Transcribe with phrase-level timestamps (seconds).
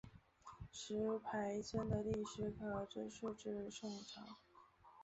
[0.71, 4.23] 石牌村的历史可追溯至宋朝。